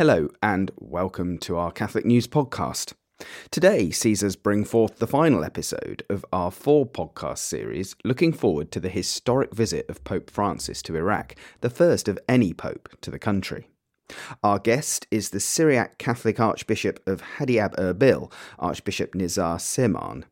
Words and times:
Hello, 0.00 0.30
and 0.42 0.70
welcome 0.78 1.36
to 1.40 1.58
our 1.58 1.70
Catholic 1.70 2.06
News 2.06 2.26
Podcast. 2.26 2.94
Today 3.50 3.90
sees 3.90 4.24
us 4.24 4.34
bring 4.34 4.64
forth 4.64 4.96
the 4.96 5.06
final 5.06 5.44
episode 5.44 6.04
of 6.08 6.24
our 6.32 6.50
four 6.50 6.86
podcast 6.86 7.40
series 7.40 7.94
looking 8.02 8.32
forward 8.32 8.72
to 8.72 8.80
the 8.80 8.88
historic 8.88 9.54
visit 9.54 9.84
of 9.90 10.02
Pope 10.02 10.30
Francis 10.30 10.80
to 10.84 10.96
Iraq, 10.96 11.34
the 11.60 11.68
first 11.68 12.08
of 12.08 12.18
any 12.26 12.54
pope 12.54 12.88
to 13.02 13.10
the 13.10 13.18
country. 13.18 13.68
Our 14.42 14.58
guest 14.58 15.06
is 15.10 15.28
the 15.28 15.38
Syriac 15.38 15.98
Catholic 15.98 16.40
Archbishop 16.40 17.06
of 17.06 17.22
Hadiab 17.36 17.76
Erbil, 17.76 18.32
Archbishop 18.58 19.12
Nizar 19.12 19.58
Semaan. 19.58 20.24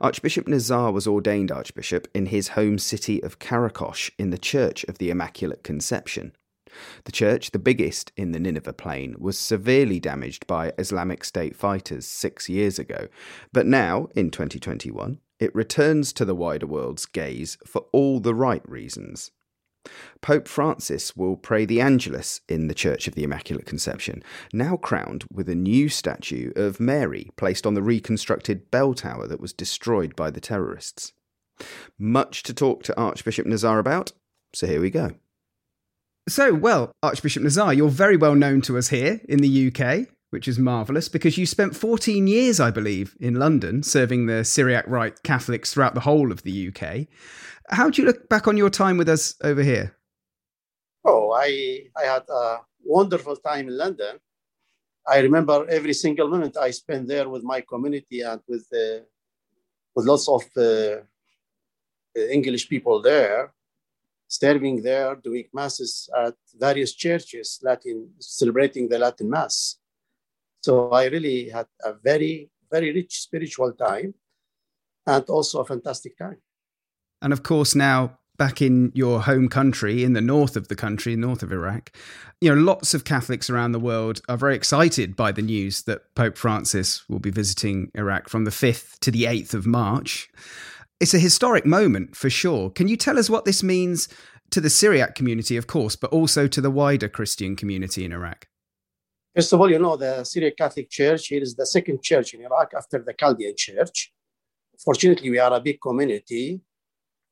Archbishop 0.00 0.46
Nizar 0.46 0.92
was 0.92 1.06
ordained 1.06 1.52
Archbishop 1.52 2.08
in 2.14 2.26
his 2.26 2.48
home 2.48 2.78
city 2.78 3.22
of 3.22 3.38
Qaraqosh 3.38 4.10
in 4.18 4.30
the 4.30 4.38
Church 4.38 4.82
of 4.86 4.98
the 4.98 5.10
Immaculate 5.10 5.62
Conception. 5.62 6.32
The 7.04 7.12
church, 7.12 7.50
the 7.50 7.58
biggest 7.58 8.12
in 8.16 8.32
the 8.32 8.40
Nineveh 8.40 8.72
plain, 8.72 9.16
was 9.18 9.38
severely 9.38 10.00
damaged 10.00 10.46
by 10.46 10.72
Islamic 10.78 11.24
State 11.24 11.56
fighters 11.56 12.06
six 12.06 12.48
years 12.48 12.78
ago, 12.78 13.08
but 13.52 13.66
now, 13.66 14.08
in 14.14 14.30
2021, 14.30 15.18
it 15.38 15.54
returns 15.54 16.12
to 16.14 16.24
the 16.24 16.34
wider 16.34 16.66
world's 16.66 17.06
gaze 17.06 17.58
for 17.66 17.86
all 17.92 18.20
the 18.20 18.34
right 18.34 18.66
reasons. 18.68 19.30
Pope 20.22 20.48
Francis 20.48 21.14
will 21.14 21.36
pray 21.36 21.64
the 21.64 21.80
Angelus 21.80 22.40
in 22.48 22.68
the 22.68 22.74
Church 22.74 23.06
of 23.06 23.14
the 23.14 23.24
Immaculate 23.24 23.66
Conception, 23.66 24.22
now 24.52 24.76
crowned 24.76 25.24
with 25.30 25.48
a 25.48 25.54
new 25.54 25.88
statue 25.88 26.52
of 26.56 26.80
Mary 26.80 27.30
placed 27.36 27.66
on 27.66 27.74
the 27.74 27.82
reconstructed 27.82 28.70
bell 28.70 28.94
tower 28.94 29.26
that 29.26 29.40
was 29.40 29.52
destroyed 29.52 30.16
by 30.16 30.30
the 30.30 30.40
terrorists. 30.40 31.12
Much 31.98 32.42
to 32.44 32.54
talk 32.54 32.82
to 32.84 32.98
Archbishop 32.98 33.46
Nizar 33.46 33.78
about, 33.78 34.12
so 34.54 34.66
here 34.66 34.80
we 34.80 34.90
go. 34.90 35.12
So, 36.26 36.54
well, 36.54 36.90
Archbishop 37.02 37.42
Nizar, 37.42 37.76
you're 37.76 37.90
very 37.90 38.16
well 38.16 38.34
known 38.34 38.62
to 38.62 38.78
us 38.78 38.88
here 38.88 39.20
in 39.28 39.40
the 39.40 39.68
UK, 39.68 40.08
which 40.30 40.48
is 40.48 40.58
marvellous 40.58 41.06
because 41.06 41.36
you 41.36 41.44
spent 41.44 41.76
14 41.76 42.26
years, 42.26 42.60
I 42.60 42.70
believe, 42.70 43.14
in 43.20 43.34
London 43.34 43.82
serving 43.82 44.24
the 44.24 44.42
Syriac 44.42 44.86
Rite 44.88 45.22
Catholics 45.22 45.74
throughout 45.74 45.92
the 45.92 46.00
whole 46.00 46.32
of 46.32 46.42
the 46.42 46.68
UK. 46.68 47.08
How 47.68 47.90
do 47.90 48.00
you 48.00 48.08
look 48.08 48.30
back 48.30 48.48
on 48.48 48.56
your 48.56 48.70
time 48.70 48.96
with 48.96 49.08
us 49.10 49.34
over 49.42 49.62
here? 49.62 49.98
Oh, 51.04 51.32
I, 51.32 51.88
I 51.94 52.04
had 52.04 52.22
a 52.30 52.60
wonderful 52.82 53.36
time 53.36 53.68
in 53.68 53.76
London. 53.76 54.18
I 55.06 55.18
remember 55.18 55.66
every 55.68 55.92
single 55.92 56.28
minute 56.28 56.56
I 56.56 56.70
spent 56.70 57.06
there 57.06 57.28
with 57.28 57.42
my 57.42 57.60
community 57.60 58.22
and 58.22 58.40
with, 58.48 58.66
uh, 58.72 59.04
with 59.94 60.06
lots 60.06 60.26
of 60.26 60.42
uh, 60.56 61.02
English 62.16 62.70
people 62.70 63.02
there 63.02 63.52
serving 64.28 64.82
there, 64.82 65.14
doing 65.16 65.44
masses 65.52 66.08
at 66.16 66.34
various 66.54 66.94
churches, 66.94 67.60
Latin, 67.62 68.10
celebrating 68.18 68.88
the 68.88 68.98
Latin 68.98 69.30
Mass. 69.30 69.76
So 70.62 70.90
I 70.90 71.06
really 71.06 71.50
had 71.50 71.66
a 71.84 71.92
very, 71.92 72.50
very 72.70 72.92
rich 72.92 73.20
spiritual 73.20 73.72
time 73.72 74.14
and 75.06 75.24
also 75.28 75.60
a 75.60 75.64
fantastic 75.64 76.16
time. 76.16 76.38
And 77.20 77.32
of 77.32 77.42
course, 77.42 77.74
now 77.74 78.18
back 78.36 78.60
in 78.60 78.90
your 78.94 79.22
home 79.22 79.48
country, 79.48 80.02
in 80.02 80.12
the 80.12 80.20
north 80.20 80.56
of 80.56 80.68
the 80.68 80.74
country, 80.74 81.14
north 81.14 81.42
of 81.42 81.52
Iraq, 81.52 81.92
you 82.40 82.52
know, 82.52 82.60
lots 82.60 82.94
of 82.94 83.04
Catholics 83.04 83.48
around 83.48 83.72
the 83.72 83.78
world 83.78 84.20
are 84.28 84.36
very 84.36 84.56
excited 84.56 85.14
by 85.14 85.30
the 85.30 85.42
news 85.42 85.82
that 85.82 86.14
Pope 86.14 86.36
Francis 86.36 87.08
will 87.08 87.20
be 87.20 87.30
visiting 87.30 87.90
Iraq 87.94 88.28
from 88.28 88.44
the 88.44 88.50
5th 88.50 88.98
to 89.00 89.10
the 89.10 89.24
8th 89.24 89.54
of 89.54 89.66
March. 89.66 90.28
It's 91.00 91.14
a 91.14 91.18
historic 91.18 91.66
moment 91.66 92.16
for 92.16 92.30
sure. 92.30 92.70
Can 92.70 92.88
you 92.88 92.96
tell 92.96 93.18
us 93.18 93.28
what 93.28 93.44
this 93.44 93.62
means 93.62 94.08
to 94.50 94.60
the 94.60 94.70
Syriac 94.70 95.14
community, 95.14 95.56
of 95.56 95.66
course, 95.66 95.96
but 95.96 96.10
also 96.10 96.46
to 96.46 96.60
the 96.60 96.70
wider 96.70 97.08
Christian 97.08 97.56
community 97.56 98.04
in 98.04 98.12
Iraq? 98.12 98.46
First 99.34 99.52
of 99.52 99.60
all, 99.60 99.70
you 99.70 99.80
know, 99.80 99.96
the 99.96 100.22
Syriac 100.22 100.56
Catholic 100.56 100.88
Church 100.88 101.32
is 101.32 101.56
the 101.56 101.66
second 101.66 102.02
church 102.02 102.34
in 102.34 102.42
Iraq 102.42 102.72
after 102.76 103.00
the 103.00 103.12
Chaldean 103.12 103.54
Church. 103.56 104.12
Fortunately, 104.84 105.30
we 105.30 105.38
are 105.38 105.52
a 105.52 105.60
big 105.60 105.80
community. 105.80 106.60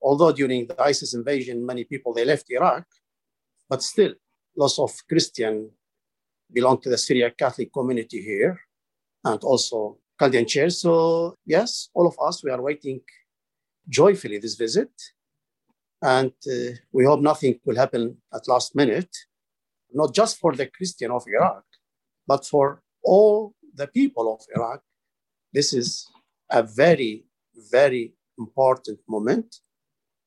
Although 0.03 0.33
during 0.33 0.67
the 0.67 0.83
ISIS 0.83 1.15
invasion, 1.15 1.65
many 1.65 1.85
people 1.85 2.13
they 2.13 2.25
left 2.25 2.51
Iraq, 2.51 2.85
but 3.71 3.83
still, 3.83 4.15
lots 4.57 4.81
of 4.81 4.91
Christian 5.09 5.71
belong 6.53 6.81
to 6.81 6.91
the 6.91 6.99
Syriac 6.99 7.39
Catholic 7.39 7.73
community 7.73 8.21
here, 8.21 8.59
and 9.25 9.41
also 9.45 9.99
Chaldean 10.19 10.47
Church. 10.49 10.73
So 10.73 11.37
yes, 11.47 11.89
all 11.95 12.09
of 12.09 12.17
us 12.21 12.43
we 12.43 12.51
are 12.51 12.61
waiting 12.61 13.01
joyfully 13.89 14.39
this 14.39 14.55
visit. 14.55 14.91
And 16.03 16.33
uh, 16.47 16.75
we 16.93 17.05
hope 17.05 17.21
nothing 17.21 17.61
will 17.65 17.77
happen 17.77 18.17
at 18.35 18.49
last 18.49 18.75
minute, 18.75 19.15
not 19.93 20.15
just 20.15 20.39
for 20.39 20.53
the 20.55 20.67
Christian 20.67 21.11
of 21.11 21.25
Iraq, 21.27 21.65
but 22.27 22.45
for 22.45 22.83
all 23.05 23.55
the 23.75 23.87
people 23.87 24.33
of 24.35 24.41
Iraq. 24.57 24.83
This 25.53 25.73
is 25.73 26.11
a 26.51 26.63
very, 26.63 27.25
very 27.71 28.15
important 28.39 28.99
moment 29.09 29.49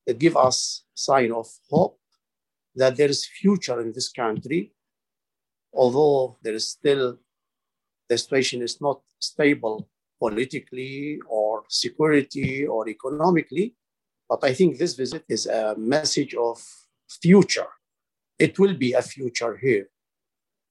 that 0.06 0.20
give 0.20 0.38
us 0.38 0.86
sign 0.94 1.32
of 1.32 1.48
hope 1.70 2.00
that 2.76 2.96
there 2.98 3.10
is 3.10 3.26
future 3.42 3.80
in 3.82 3.92
this 3.94 4.10
country, 4.12 4.62
although 5.74 6.38
there 6.44 6.54
is 6.54 6.70
still 6.70 7.18
the 8.10 8.18
situation 8.18 8.62
is 8.62 8.80
not 8.82 9.02
stable 9.20 9.90
politically 10.20 11.20
or 11.28 11.45
security 11.68 12.66
or 12.66 12.88
economically. 12.90 13.76
But 14.30 14.44
I 14.44 14.54
think 14.54 14.78
this 14.78 14.96
visit 14.96 15.24
is 15.30 15.46
a 15.46 15.76
message 15.78 16.34
of 16.36 16.62
future. 17.08 17.68
It 18.40 18.58
will 18.60 18.74
be 18.76 18.94
a 18.94 19.02
future 19.02 19.56
here 19.58 19.90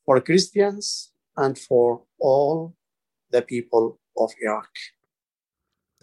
for 0.04 0.20
Christians 0.20 1.12
and 1.36 1.58
for 1.58 2.02
all 2.18 2.74
the 3.30 3.42
people 3.42 3.98
of 4.18 4.32
Iraq. 4.42 4.68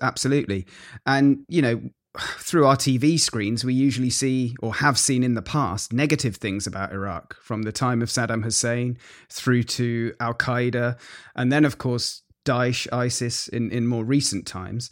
Absolutely. 0.02 0.66
And, 1.06 1.46
you 1.48 1.62
know, 1.62 1.82
through 2.18 2.66
our 2.66 2.76
TV 2.76 3.20
screens, 3.20 3.64
we 3.64 3.74
usually 3.74 4.10
see 4.10 4.56
or 4.62 4.76
have 4.76 4.98
seen 4.98 5.24
in 5.24 5.36
the 5.36 5.42
past 5.42 5.94
negative 5.94 6.36
things 6.38 6.68
about 6.68 6.92
Iraq 6.92 7.36
from 7.42 7.62
the 7.62 7.72
time 7.72 8.02
of 8.02 8.10
Saddam 8.10 8.44
Hussein 8.44 8.98
through 9.30 9.64
to 9.64 10.14
Al 10.20 10.34
Qaeda, 10.34 10.98
and 11.36 11.52
then, 11.52 11.64
of 11.64 11.78
course, 11.78 12.24
Daesh, 12.46 12.88
ISIS 12.92 13.48
in, 13.48 13.72
in 13.72 13.88
more 13.88 14.04
recent 14.04 14.46
times. 14.46 14.90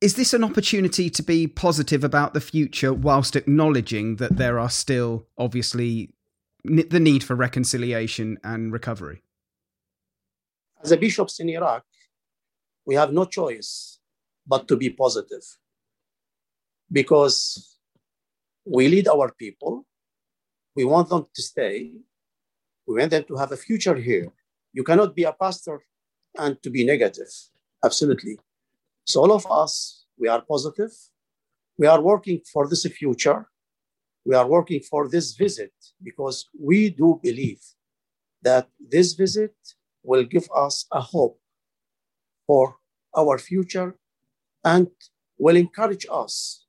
Is 0.00 0.14
this 0.14 0.34
an 0.34 0.44
opportunity 0.44 1.08
to 1.10 1.22
be 1.22 1.46
positive 1.46 2.04
about 2.04 2.34
the 2.34 2.40
future 2.40 2.92
whilst 2.92 3.34
acknowledging 3.34 4.16
that 4.16 4.36
there 4.36 4.58
are 4.58 4.70
still, 4.70 5.26
obviously, 5.38 6.10
the 6.64 7.00
need 7.00 7.24
for 7.24 7.34
reconciliation 7.34 8.38
and 8.44 8.72
recovery? 8.72 9.22
As 10.82 10.92
a 10.92 10.96
bishops 10.96 11.40
in 11.40 11.48
Iraq, 11.48 11.84
we 12.84 12.94
have 12.94 13.12
no 13.12 13.24
choice 13.24 13.98
but 14.46 14.68
to 14.68 14.76
be 14.76 14.90
positive 14.90 15.42
because 16.92 17.78
we 18.64 18.88
lead 18.88 19.08
our 19.08 19.32
people. 19.32 19.86
We 20.74 20.84
want 20.84 21.08
them 21.08 21.26
to 21.34 21.42
stay. 21.42 21.92
We 22.86 22.98
want 22.98 23.10
them 23.10 23.24
to 23.24 23.36
have 23.36 23.52
a 23.52 23.56
future 23.56 23.94
here. 23.94 24.32
You 24.72 24.84
cannot 24.84 25.16
be 25.16 25.24
a 25.24 25.32
pastor 25.32 25.80
and 26.38 26.62
to 26.62 26.70
be 26.70 26.84
negative. 26.84 27.28
Absolutely. 27.84 28.38
So 29.04 29.20
all 29.20 29.32
of 29.32 29.46
us, 29.50 30.04
we 30.18 30.28
are 30.28 30.42
positive. 30.42 30.90
We 31.78 31.86
are 31.86 32.00
working 32.00 32.40
for 32.52 32.68
this 32.68 32.84
future. 32.86 33.46
We 34.24 34.34
are 34.34 34.46
working 34.46 34.80
for 34.80 35.08
this 35.08 35.32
visit 35.34 35.72
because 36.02 36.48
we 36.58 36.90
do 36.90 37.20
believe 37.22 37.60
that 38.42 38.68
this 38.80 39.12
visit 39.12 39.54
will 40.02 40.24
give 40.24 40.48
us 40.54 40.86
a 40.92 41.00
hope 41.00 41.38
for 42.46 42.76
our 43.16 43.38
future 43.38 43.96
and 44.64 44.88
will 45.38 45.56
encourage 45.56 46.06
us 46.10 46.66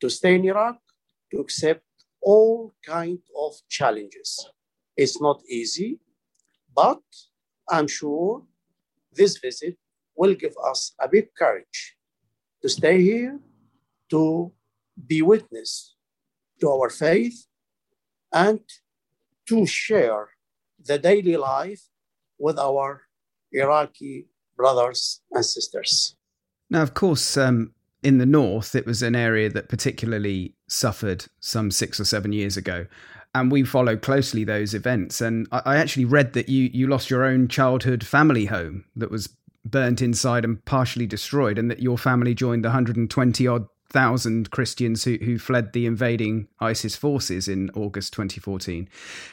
to 0.00 0.08
stay 0.08 0.34
in 0.34 0.44
Iraq, 0.44 0.78
to 1.30 1.38
accept 1.38 1.84
all 2.22 2.72
kind 2.84 3.18
of 3.36 3.54
challenges. 3.68 4.50
It's 4.96 5.20
not 5.20 5.42
easy, 5.48 6.00
but 6.74 7.02
I'm 7.70 7.86
sure 7.86 8.42
this 9.18 9.36
visit 9.38 9.76
will 10.16 10.34
give 10.34 10.54
us 10.70 10.94
a 11.00 11.08
big 11.08 11.26
courage 11.34 11.96
to 12.62 12.68
stay 12.68 13.02
here, 13.02 13.38
to 14.10 14.52
be 15.06 15.20
witness 15.22 15.96
to 16.60 16.70
our 16.70 16.90
faith, 16.90 17.46
and 18.32 18.60
to 19.48 19.66
share 19.66 20.28
the 20.84 20.98
daily 20.98 21.36
life 21.36 21.82
with 22.38 22.58
our 22.58 23.02
Iraqi 23.52 24.26
brothers 24.56 25.20
and 25.32 25.44
sisters. 25.44 26.16
Now, 26.70 26.82
of 26.82 26.94
course, 26.94 27.36
um, 27.36 27.72
in 28.02 28.18
the 28.18 28.26
north, 28.26 28.74
it 28.74 28.86
was 28.86 29.02
an 29.02 29.16
area 29.16 29.48
that 29.50 29.68
particularly 29.68 30.54
suffered 30.68 31.26
some 31.40 31.70
six 31.70 31.98
or 31.98 32.04
seven 32.04 32.32
years 32.32 32.56
ago. 32.56 32.86
And 33.40 33.52
we 33.52 33.64
follow 33.64 33.96
closely 33.96 34.44
those 34.44 34.74
events. 34.74 35.20
And 35.20 35.46
I, 35.52 35.62
I 35.64 35.76
actually 35.76 36.04
read 36.04 36.32
that 36.32 36.48
you, 36.48 36.70
you 36.72 36.86
lost 36.86 37.10
your 37.10 37.24
own 37.24 37.48
childhood 37.48 38.04
family 38.04 38.46
home 38.46 38.84
that 38.96 39.10
was 39.10 39.28
burnt 39.64 40.02
inside 40.02 40.44
and 40.44 40.64
partially 40.64 41.06
destroyed, 41.06 41.58
and 41.58 41.70
that 41.70 41.80
your 41.80 41.98
family 41.98 42.34
joined 42.34 42.64
the 42.64 42.68
120 42.68 43.46
odd 43.46 43.66
thousand 43.90 44.50
Christians 44.50 45.04
who, 45.04 45.16
who 45.22 45.38
fled 45.38 45.72
the 45.72 45.86
invading 45.86 46.48
ISIS 46.60 46.94
forces 46.94 47.48
in 47.48 47.70
August 47.70 48.12
2014. 48.12 48.88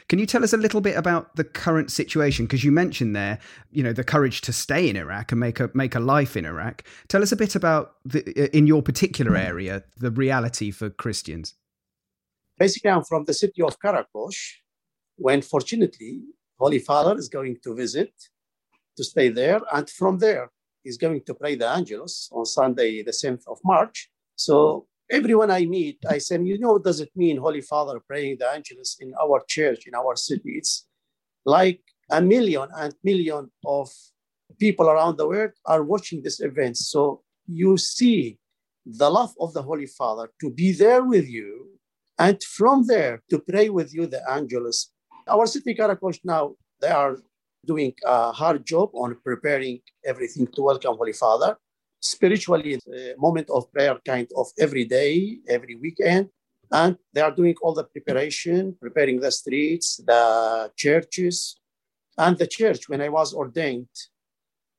Can 0.08 0.18
you 0.18 0.26
tell 0.26 0.42
us 0.42 0.52
a 0.52 0.56
little 0.56 0.80
bit 0.80 0.96
about 0.96 1.36
the 1.36 1.44
current 1.44 1.90
situation? 1.90 2.46
Because 2.46 2.64
you 2.64 2.72
mentioned 2.72 3.14
there, 3.14 3.38
you 3.70 3.82
know, 3.82 3.92
the 3.92 4.04
courage 4.04 4.40
to 4.42 4.52
stay 4.52 4.88
in 4.88 4.96
Iraq 4.96 5.32
and 5.32 5.40
make 5.40 5.60
a 5.60 5.70
make 5.74 5.94
a 5.94 6.00
life 6.00 6.36
in 6.36 6.46
Iraq. 6.46 6.84
Tell 7.08 7.22
us 7.22 7.32
a 7.32 7.36
bit 7.36 7.54
about 7.54 7.96
the, 8.04 8.56
in 8.56 8.66
your 8.66 8.82
particular 8.82 9.36
area 9.36 9.82
the 9.98 10.10
reality 10.10 10.70
for 10.70 10.88
Christians. 10.88 11.54
Basically, 12.58 12.90
I'm 12.90 13.04
from 13.04 13.24
the 13.24 13.34
city 13.34 13.62
of 13.62 13.78
Qaraqosh, 13.78 14.40
when 15.16 15.42
fortunately 15.42 16.22
Holy 16.58 16.78
Father 16.78 17.16
is 17.18 17.28
going 17.28 17.58
to 17.64 17.74
visit 17.74 18.12
to 18.96 19.04
stay 19.04 19.28
there, 19.28 19.60
and 19.72 19.88
from 19.90 20.18
there 20.18 20.50
he's 20.82 20.96
going 20.96 21.20
to 21.26 21.34
pray 21.34 21.54
the 21.54 21.68
Angelus 21.68 22.30
on 22.32 22.46
Sunday, 22.46 23.02
the 23.02 23.10
7th 23.10 23.46
of 23.46 23.58
March. 23.64 24.10
So 24.36 24.86
everyone 25.10 25.50
I 25.50 25.66
meet, 25.66 25.98
I 26.08 26.18
say, 26.18 26.40
you 26.40 26.58
know, 26.58 26.72
what 26.72 26.84
does 26.84 27.00
it 27.00 27.10
mean 27.14 27.36
Holy 27.36 27.60
Father 27.60 28.00
praying 28.06 28.38
the 28.38 28.50
Angelus 28.50 28.96
in 29.00 29.12
our 29.22 29.42
church, 29.46 29.86
in 29.86 29.94
our 29.94 30.16
city? 30.16 30.52
It's 30.56 30.86
like 31.44 31.80
a 32.10 32.22
million 32.22 32.68
and 32.76 32.94
million 33.02 33.50
of 33.66 33.90
people 34.58 34.88
around 34.88 35.16
the 35.16 35.28
world 35.28 35.52
are 35.66 35.82
watching 35.82 36.22
this 36.22 36.40
event. 36.40 36.76
So 36.76 37.22
you 37.46 37.76
see 37.76 38.38
the 38.86 39.10
love 39.10 39.34
of 39.40 39.52
the 39.52 39.62
Holy 39.62 39.86
Father 39.86 40.30
to 40.40 40.50
be 40.50 40.72
there 40.72 41.02
with 41.02 41.28
you, 41.28 41.75
and 42.18 42.42
from 42.42 42.86
there 42.86 43.22
to 43.30 43.38
pray 43.38 43.68
with 43.68 43.94
you 43.94 44.06
the 44.06 44.22
Angelus. 44.30 44.92
Our 45.28 45.46
city 45.46 45.74
Qaraqosh 45.74 46.20
now, 46.24 46.54
they 46.80 46.88
are 46.88 47.16
doing 47.64 47.92
a 48.04 48.32
hard 48.32 48.64
job 48.64 48.90
on 48.94 49.16
preparing 49.24 49.80
everything 50.04 50.46
to 50.48 50.62
welcome 50.62 50.96
Holy 50.96 51.12
Father 51.12 51.56
spiritually 52.00 52.78
moment 53.18 53.50
of 53.50 53.70
prayer 53.72 53.98
kind 54.06 54.28
of 54.36 54.46
every 54.58 54.84
day, 54.84 55.38
every 55.48 55.74
weekend. 55.74 56.28
And 56.70 56.96
they 57.12 57.20
are 57.20 57.30
doing 57.30 57.54
all 57.62 57.74
the 57.74 57.84
preparation, 57.84 58.76
preparing 58.80 59.20
the 59.20 59.30
streets, 59.30 59.96
the 60.04 60.70
churches, 60.76 61.58
and 62.18 62.36
the 62.38 62.46
church. 62.46 62.88
When 62.88 63.00
I 63.00 63.08
was 63.08 63.32
ordained, 63.32 63.88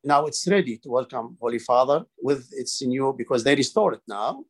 now 0.04 0.25
it's 0.25 0.48
ready 0.48 0.78
to 0.80 0.89
welcome 0.89 1.38
Holy 1.39 1.60
Father 1.60 2.06
with 2.22 2.50
its 2.51 2.81
new, 2.81 3.13
because 3.18 3.44
they 3.44 3.56
restore 3.56 3.94
it 3.94 4.01
now, 4.07 4.44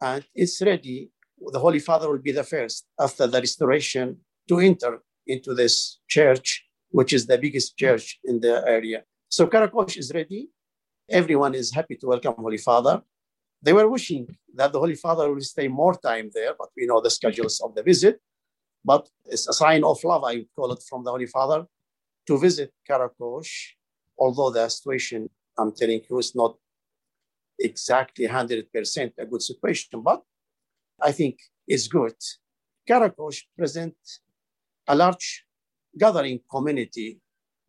and 0.00 0.24
it's 0.34 0.60
ready. 0.62 1.10
The 1.50 1.58
Holy 1.58 1.80
Father 1.80 2.08
will 2.10 2.18
be 2.18 2.32
the 2.32 2.44
first 2.44 2.86
after 2.98 3.26
the 3.26 3.40
restoration 3.40 4.18
to 4.48 4.58
enter 4.58 5.00
into 5.26 5.54
this 5.54 6.00
church, 6.08 6.64
which 6.90 7.12
is 7.12 7.26
the 7.26 7.38
biggest 7.38 7.76
church 7.76 8.18
in 8.24 8.40
the 8.40 8.62
area. 8.66 9.02
So 9.28 9.46
Qaraqosh 9.46 9.96
is 9.96 10.12
ready 10.14 10.50
everyone 11.12 11.54
is 11.54 11.72
happy 11.72 11.96
to 11.96 12.06
welcome 12.06 12.34
Holy 12.36 12.58
Father. 12.58 13.02
They 13.62 13.72
were 13.72 13.88
wishing 13.88 14.26
that 14.54 14.72
the 14.72 14.78
Holy 14.78 14.94
Father 14.94 15.32
will 15.32 15.40
stay 15.40 15.68
more 15.68 15.94
time 15.94 16.30
there, 16.34 16.54
but 16.58 16.68
we 16.76 16.86
know 16.86 17.00
the 17.00 17.10
schedules 17.10 17.60
of 17.60 17.74
the 17.74 17.82
visit. 17.82 18.18
But 18.84 19.08
it's 19.24 19.48
a 19.48 19.52
sign 19.52 19.84
of 19.84 20.02
love, 20.02 20.24
I 20.24 20.34
would 20.36 20.48
call 20.56 20.72
it, 20.72 20.82
from 20.88 21.04
the 21.04 21.10
Holy 21.10 21.26
Father 21.26 21.66
to 22.26 22.38
visit 22.38 22.72
Qaraqosh, 22.88 23.52
although 24.18 24.50
the 24.50 24.68
situation, 24.68 25.28
I'm 25.58 25.72
telling 25.72 26.00
you, 26.08 26.18
is 26.18 26.34
not 26.34 26.56
exactly 27.58 28.26
100% 28.26 29.12
a 29.18 29.26
good 29.26 29.42
situation, 29.42 30.02
but 30.02 30.22
I 31.02 31.12
think 31.12 31.38
is 31.68 31.88
good. 31.88 32.14
Qaraqosh 32.88 33.42
present 33.56 33.96
a 34.86 34.94
large 34.94 35.44
gathering 35.98 36.40
community 36.50 37.20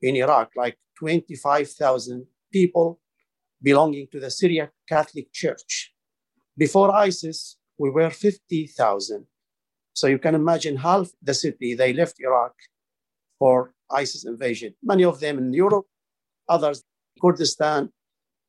in 0.01 0.15
Iraq, 0.15 0.51
like 0.55 0.77
25,000 0.99 2.25
people 2.51 2.99
belonging 3.61 4.07
to 4.11 4.19
the 4.19 4.29
Syriac 4.29 4.71
Catholic 4.87 5.31
Church. 5.31 5.93
Before 6.57 6.93
ISIS, 6.93 7.57
we 7.77 7.89
were 7.89 8.09
50,000. 8.09 9.25
So 9.93 10.07
you 10.07 10.19
can 10.19 10.35
imagine 10.35 10.77
half 10.77 11.09
the 11.21 11.33
city, 11.33 11.75
they 11.75 11.93
left 11.93 12.15
Iraq 12.19 12.53
for 13.39 13.73
ISIS 13.91 14.25
invasion. 14.25 14.73
Many 14.83 15.03
of 15.03 15.19
them 15.19 15.37
in 15.37 15.53
Europe, 15.53 15.85
others 16.49 16.83
Kurdistan, 17.21 17.89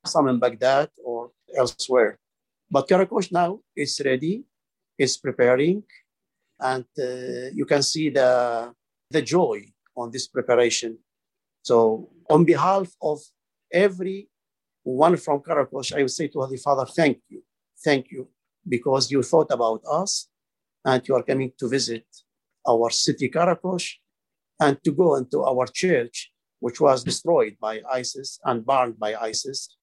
some 0.05 0.27
in 0.27 0.39
Baghdad 0.39 0.89
or 1.03 1.31
elsewhere. 1.55 2.19
But 2.69 2.87
Qaraqosh 2.87 3.31
now 3.31 3.59
is 3.75 4.01
ready, 4.03 4.43
is 4.97 5.17
preparing, 5.17 5.83
and 6.59 6.85
uh, 6.99 7.51
you 7.53 7.65
can 7.65 7.83
see 7.83 8.09
the, 8.09 8.73
the 9.09 9.21
joy 9.21 9.61
on 9.95 10.11
this 10.11 10.27
preparation. 10.27 10.97
So 11.63 12.09
on 12.29 12.45
behalf 12.45 12.87
of 13.01 13.19
every 13.71 14.29
one 14.83 15.17
from 15.17 15.39
Qaraqosh, 15.39 15.97
I 15.97 16.01
would 16.01 16.11
say 16.11 16.27
to 16.27 16.39
Holy 16.39 16.57
Father, 16.57 16.85
thank 16.85 17.19
you. 17.29 17.43
Thank 17.83 18.11
you 18.11 18.27
because 18.67 19.11
you 19.11 19.21
thought 19.21 19.51
about 19.51 19.81
us 19.89 20.27
and 20.83 21.07
you 21.07 21.15
are 21.15 21.23
coming 21.23 21.51
to 21.59 21.67
visit 21.67 22.05
our 22.67 22.89
city, 22.89 23.29
Qaraqosh, 23.29 23.93
and 24.59 24.81
to 24.83 24.91
go 24.91 25.15
into 25.15 25.43
our 25.43 25.67
church, 25.67 26.31
which 26.59 26.79
was 26.79 27.03
destroyed 27.03 27.57
by 27.59 27.81
ISIS 27.91 28.39
and 28.45 28.65
burned 28.65 28.97
by 28.97 29.15
ISIS. 29.15 29.75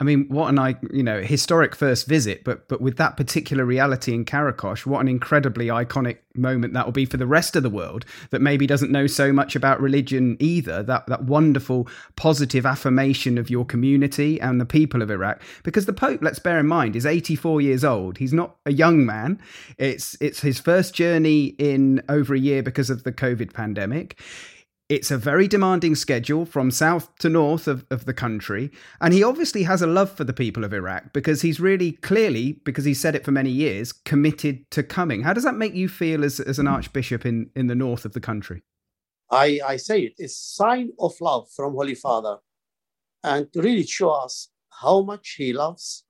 I 0.00 0.04
mean, 0.04 0.28
what 0.28 0.48
an 0.48 0.58
I 0.58 0.76
you 0.92 1.02
know 1.02 1.22
historic 1.22 1.74
first 1.74 2.06
visit, 2.06 2.44
but 2.44 2.68
but 2.68 2.80
with 2.80 2.96
that 2.98 3.16
particular 3.16 3.64
reality 3.64 4.14
in 4.14 4.24
Qaraqosh, 4.24 4.86
what 4.86 5.00
an 5.00 5.08
incredibly 5.08 5.66
iconic 5.66 6.18
moment 6.34 6.72
that 6.74 6.84
will 6.84 6.92
be 6.92 7.04
for 7.04 7.16
the 7.16 7.26
rest 7.26 7.56
of 7.56 7.64
the 7.64 7.70
world 7.70 8.04
that 8.30 8.40
maybe 8.40 8.66
doesn't 8.66 8.92
know 8.92 9.08
so 9.08 9.32
much 9.32 9.56
about 9.56 9.80
religion 9.80 10.36
either. 10.38 10.82
That 10.82 11.06
that 11.08 11.24
wonderful 11.24 11.88
positive 12.16 12.64
affirmation 12.64 13.38
of 13.38 13.50
your 13.50 13.64
community 13.64 14.40
and 14.40 14.60
the 14.60 14.66
people 14.66 15.02
of 15.02 15.10
Iraq, 15.10 15.42
because 15.64 15.86
the 15.86 15.92
Pope, 15.92 16.20
let's 16.22 16.38
bear 16.38 16.60
in 16.60 16.68
mind, 16.68 16.94
is 16.94 17.04
84 17.04 17.60
years 17.60 17.84
old. 17.84 18.18
He's 18.18 18.32
not 18.32 18.56
a 18.66 18.72
young 18.72 19.04
man. 19.04 19.40
It's 19.78 20.16
it's 20.20 20.40
his 20.40 20.60
first 20.60 20.94
journey 20.94 21.56
in 21.58 22.02
over 22.08 22.34
a 22.34 22.38
year 22.38 22.62
because 22.62 22.88
of 22.88 23.02
the 23.02 23.12
COVID 23.12 23.52
pandemic 23.52 24.20
it's 24.88 25.10
a 25.10 25.18
very 25.18 25.46
demanding 25.46 25.94
schedule 25.94 26.46
from 26.46 26.70
south 26.70 27.14
to 27.18 27.28
north 27.28 27.68
of, 27.68 27.84
of 27.90 28.06
the 28.06 28.14
country. 28.14 28.70
And 29.00 29.12
he 29.12 29.22
obviously 29.22 29.64
has 29.64 29.82
a 29.82 29.86
love 29.86 30.10
for 30.10 30.24
the 30.24 30.32
people 30.32 30.64
of 30.64 30.72
Iraq 30.72 31.12
because 31.12 31.42
he's 31.42 31.60
really 31.60 31.92
clearly, 31.92 32.54
because 32.64 32.86
he's 32.86 33.00
said 33.00 33.14
it 33.14 33.24
for 33.24 33.30
many 33.30 33.50
years, 33.50 33.92
committed 33.92 34.70
to 34.70 34.82
coming. 34.82 35.22
How 35.22 35.34
does 35.34 35.44
that 35.44 35.56
make 35.56 35.74
you 35.74 35.88
feel 35.88 36.24
as, 36.24 36.40
as 36.40 36.58
an 36.58 36.66
hmm. 36.66 36.72
archbishop 36.72 37.26
in, 37.26 37.50
in 37.54 37.66
the 37.66 37.74
north 37.74 38.06
of 38.06 38.14
the 38.14 38.20
country? 38.20 38.62
I, 39.30 39.60
I 39.66 39.76
say 39.76 40.00
it, 40.00 40.14
it's 40.16 40.36
sign 40.36 40.90
of 40.98 41.14
love 41.20 41.50
from 41.54 41.74
Holy 41.74 41.94
Father. 41.94 42.38
And 43.22 43.52
to 43.52 43.60
really 43.60 43.84
show 43.84 44.10
us 44.10 44.48
how 44.70 45.02
much 45.02 45.34
he 45.36 45.52
loves 45.52 46.04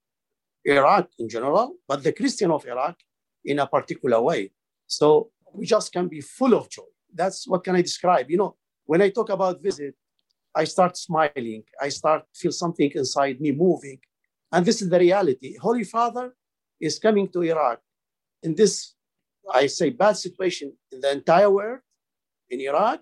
Iraq 0.64 1.08
in 1.18 1.28
general, 1.28 1.74
but 1.88 2.04
the 2.04 2.12
Christian 2.12 2.52
of 2.52 2.64
Iraq 2.64 2.96
in 3.44 3.58
a 3.58 3.66
particular 3.66 4.20
way. 4.20 4.52
So 4.86 5.30
we 5.52 5.66
just 5.66 5.92
can 5.92 6.06
be 6.06 6.20
full 6.20 6.54
of 6.54 6.68
joy. 6.68 6.82
That's 7.12 7.48
what 7.48 7.64
can 7.64 7.74
I 7.74 7.82
describe? 7.82 8.30
You 8.30 8.36
know, 8.36 8.56
when 8.88 9.02
I 9.02 9.10
talk 9.10 9.28
about 9.28 9.62
visit, 9.62 9.94
I 10.54 10.64
start 10.64 10.96
smiling. 10.96 11.62
I 11.78 11.90
start 11.90 12.22
feel 12.34 12.52
something 12.52 12.90
inside 12.94 13.38
me 13.38 13.52
moving. 13.52 13.98
And 14.50 14.64
this 14.64 14.80
is 14.80 14.88
the 14.88 14.98
reality. 14.98 15.58
Holy 15.58 15.84
Father 15.84 16.34
is 16.80 16.98
coming 16.98 17.28
to 17.34 17.42
Iraq 17.42 17.80
in 18.42 18.54
this, 18.54 18.94
I 19.52 19.66
say, 19.66 19.90
bad 19.90 20.16
situation 20.16 20.72
in 20.90 21.00
the 21.02 21.12
entire 21.12 21.50
world, 21.50 21.80
in 22.48 22.60
Iraq, 22.62 23.00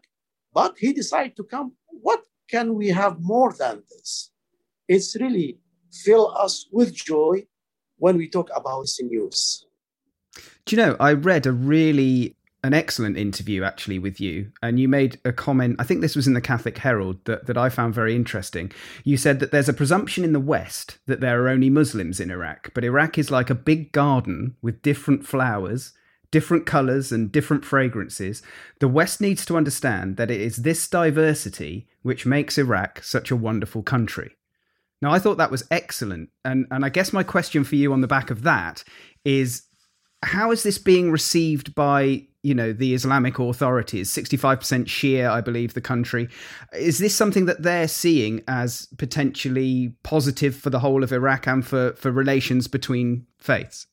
but 0.53 0.75
he 0.77 0.93
decided 0.93 1.37
to 1.37 1.45
come. 1.45 1.69
What 1.87 2.23
can 2.51 2.75
we 2.75 2.89
have 2.89 3.21
more 3.21 3.53
than 3.53 3.85
this? 3.89 4.33
It's 4.89 5.15
really 5.21 5.61
fill 6.05 6.37
us 6.37 6.67
with 6.73 6.93
joy 6.93 7.47
when 7.99 8.17
we 8.17 8.29
talk 8.29 8.51
about 8.57 8.81
this 8.83 9.01
news. 9.01 9.67
Do 10.65 10.75
you 10.75 10.83
know, 10.83 10.97
I 10.99 11.13
read 11.13 11.47
a 11.47 11.53
really 11.53 12.35
an 12.65 12.75
excellent 12.75 13.17
interview 13.17 13.63
actually 13.63 13.99
with 13.99 14.21
you. 14.21 14.51
And 14.63 14.81
you 14.81 14.89
made 14.89 15.21
a 15.25 15.33
comment 15.33 15.77
i 15.79 15.85
think 15.85 16.01
this 16.01 16.17
was 16.17 16.27
in 16.27 16.35
the 16.35 16.41
catholic 16.41 16.79
herald 16.79 17.25
that, 17.25 17.47
that 17.47 17.57
i 17.57 17.69
found 17.69 17.95
very 17.95 18.15
interesting. 18.15 18.73
You 19.05 19.17
said 19.17 19.41
that 19.41 19.51
there's 19.51 19.69
a 19.69 19.75
presumption 19.75 20.25
in 20.25 20.33
the 20.33 20.41
west 20.41 20.99
that 21.07 21.21
there 21.21 21.43
are 21.43 21.49
only 21.49 21.71
muslims 21.71 22.21
in 22.21 22.31
iraq 22.31 22.73
but 22.75 22.85
iraq 22.85 23.19
is 23.19 23.31
like 23.31 23.51
a 23.51 23.55
big 23.55 23.93
garden 23.93 24.57
with 24.63 24.83
different 24.83 25.27
flowers 25.27 25.93
different 26.31 26.67
colors 26.67 27.13
and 27.13 27.33
different 27.33 27.65
fragrances. 27.65 28.43
The 28.81 28.89
west 28.89 29.21
needs 29.21 29.47
to 29.47 29.57
understand 29.57 30.17
that 30.17 30.31
it 30.31 30.41
is 30.41 30.57
this 30.57 30.89
diversity 30.89 31.89
which 32.03 32.27
makes 32.27 32.59
iraq 32.59 33.03
such 33.03 33.31
a 33.31 33.37
wonderful 33.37 33.83
country. 33.83 34.33
Now 35.03 35.13
i 35.13 35.19
thought 35.19 35.39
that 35.39 35.51
was 35.51 35.67
excellent 35.71 36.31
and 36.45 36.67
and 36.71 36.85
i 36.85 36.89
guess 36.89 37.13
my 37.13 37.23
question 37.23 37.65
for 37.65 37.77
you 37.77 37.93
on 37.93 38.01
the 38.01 38.07
back 38.07 38.31
of 38.31 38.43
that 38.43 38.83
is 39.25 39.63
how 40.23 40.51
is 40.51 40.63
this 40.63 40.79
being 40.79 41.11
received 41.11 41.75
by 41.75 42.27
you 42.47 42.55
know 42.55 42.73
the 42.73 42.95
Islamic 42.95 43.39
authorities? 43.41 44.09
Sixty 44.09 44.37
five 44.37 44.61
percent 44.61 44.87
Shia, 44.87 45.29
I 45.29 45.41
believe, 45.41 45.75
the 45.75 45.81
country. 45.81 46.29
Is 46.73 46.99
this 46.99 47.15
something 47.15 47.47
that 47.47 47.63
they're 47.63 47.89
seeing 47.89 48.43
as 48.47 48.87
potentially 48.99 49.95
positive 50.05 50.55
for 50.55 50.71
the 50.71 50.79
whole 50.79 51.03
of 51.03 51.13
Iraq 51.13 51.49
and 51.49 51.67
for 51.67 51.93
for 51.95 52.13
relations 52.13 52.69
between 52.69 53.27
faiths? 53.39 53.89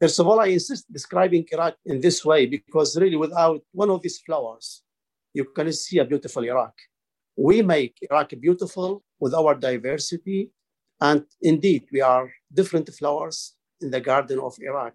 First 0.00 0.20
of 0.20 0.26
all, 0.26 0.40
I 0.40 0.48
insist 0.48 0.92
describing 0.92 1.46
Iraq 1.50 1.76
in 1.86 2.02
this 2.02 2.22
way 2.22 2.44
because 2.44 3.00
really, 3.00 3.16
without 3.16 3.62
one 3.72 3.90
of 3.90 4.02
these 4.02 4.18
flowers, 4.18 4.82
you 5.32 5.46
can 5.56 5.72
see 5.72 5.98
a 5.98 6.04
beautiful 6.04 6.44
Iraq. 6.44 6.74
We 7.36 7.62
make 7.62 7.94
Iraq 8.10 8.30
beautiful 8.38 9.02
with 9.20 9.32
our 9.32 9.54
diversity, 9.54 10.50
and 11.00 11.24
indeed, 11.40 11.84
we 11.90 12.02
are 12.02 12.30
different 12.52 12.90
flowers 12.98 13.54
in 13.80 13.90
the 13.90 14.00
Garden 14.00 14.38
of 14.40 14.54
Iraq. 14.60 14.94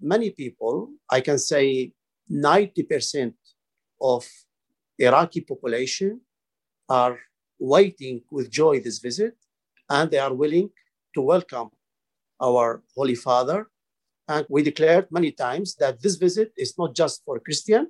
Many 0.00 0.30
people, 0.30 0.90
I 1.10 1.20
can 1.20 1.38
say 1.38 1.92
90% 2.30 3.34
of 4.00 4.26
Iraqi 4.98 5.40
population 5.40 6.20
are 6.88 7.18
waiting 7.58 8.22
with 8.30 8.50
joy 8.50 8.80
this 8.80 8.98
visit, 8.98 9.34
and 9.88 10.10
they 10.10 10.18
are 10.18 10.32
willing 10.32 10.70
to 11.14 11.22
welcome 11.22 11.70
our 12.40 12.82
Holy 12.96 13.14
Father. 13.14 13.68
And 14.28 14.46
we 14.48 14.62
declared 14.62 15.08
many 15.10 15.32
times 15.32 15.74
that 15.76 16.00
this 16.00 16.16
visit 16.16 16.52
is 16.56 16.74
not 16.78 16.94
just 16.94 17.22
for 17.24 17.40
Christian, 17.40 17.88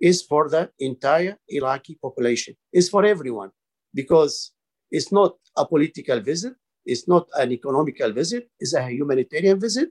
is 0.00 0.22
for 0.22 0.48
the 0.48 0.70
entire 0.78 1.38
Iraqi 1.48 1.98
population, 2.00 2.54
is 2.72 2.88
for 2.88 3.04
everyone, 3.04 3.50
because 3.94 4.52
it's 4.90 5.10
not 5.10 5.36
a 5.56 5.66
political 5.66 6.20
visit, 6.20 6.54
it's 6.84 7.08
not 7.08 7.28
an 7.34 7.52
economical 7.52 8.12
visit, 8.12 8.48
it's 8.60 8.74
a 8.74 8.88
humanitarian 8.88 9.58
visit, 9.58 9.90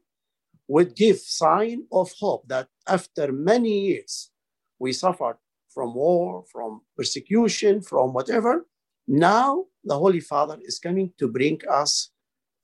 would 0.68 0.96
give 0.96 1.18
sign 1.18 1.86
of 1.92 2.12
hope 2.20 2.48
that 2.48 2.68
after 2.88 3.32
many 3.32 3.88
years 3.88 4.32
we 4.80 4.94
suffered 4.94 5.38
from 5.70 5.94
war, 5.94 6.44
from 6.52 6.82
persecution, 6.96 7.82
from 7.82 8.14
whatever, 8.14 8.68
now 9.08 9.66
the 9.84 9.98
Holy 9.98 10.20
Father 10.20 10.58
is 10.62 10.80
coming 10.80 11.14
to 11.18 11.28
bring 11.28 11.60
us 11.70 12.12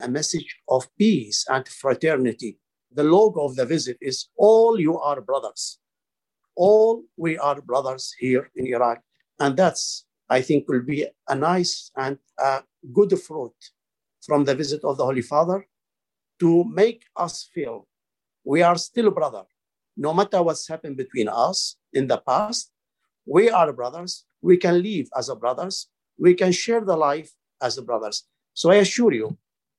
a 0.00 0.08
message 0.08 0.56
of 0.68 0.88
peace 0.98 1.46
and 1.48 1.66
fraternity. 1.66 2.58
The 2.92 3.04
logo 3.04 3.44
of 3.44 3.56
the 3.56 3.64
visit 3.64 3.96
is 4.00 4.28
all 4.36 4.78
you 4.78 4.98
are 4.98 5.20
brothers. 5.20 5.78
All 6.56 7.02
we 7.16 7.38
are 7.38 7.60
brothers 7.60 8.14
here 8.18 8.50
in 8.54 8.66
Iraq. 8.66 9.00
And 9.40 9.56
that's, 9.56 10.04
I 10.28 10.42
think, 10.42 10.68
will 10.68 10.82
be 10.82 11.06
a 11.28 11.34
nice 11.34 11.90
and 11.96 12.18
a 12.38 12.62
good 12.92 13.18
fruit 13.20 13.54
from 14.24 14.44
the 14.44 14.54
visit 14.54 14.84
of 14.84 14.98
the 14.98 15.04
Holy 15.04 15.22
Father 15.22 15.66
to 16.40 16.64
make 16.64 17.04
us 17.16 17.48
feel 17.52 17.86
we 18.44 18.62
are 18.62 18.76
still 18.76 19.10
brother. 19.10 19.42
No 19.96 20.12
matter 20.12 20.42
what's 20.42 20.68
happened 20.68 20.96
between 20.96 21.28
us 21.28 21.76
in 21.92 22.06
the 22.06 22.18
past, 22.18 22.70
we 23.26 23.48
are 23.50 23.72
brothers. 23.72 24.24
We 24.42 24.56
can 24.58 24.82
live 24.82 25.08
as 25.16 25.30
brothers. 25.40 25.88
We 26.18 26.34
can 26.34 26.52
share 26.52 26.82
the 26.82 26.96
life 26.96 27.32
as 27.62 27.80
brothers. 27.80 28.24
So 28.52 28.70
I 28.70 28.76
assure 28.76 29.12
you, 29.12 29.38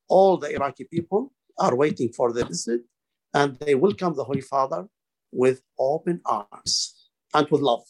all 0.10 0.38
the 0.38 0.54
Iraqi 0.54 0.86
people 0.86 1.34
are 1.60 1.76
waiting 1.76 2.12
for 2.12 2.34
the 2.34 2.46
visit 2.46 2.82
and 3.34 3.58
they 3.60 3.76
welcome 3.76 4.16
the 4.16 4.24
Holy 4.24 4.42
Father 4.42 4.88
with 5.32 5.62
open 5.78 6.22
arms 6.26 7.10
and 7.34 7.48
with 7.50 7.62
love. 7.62 7.84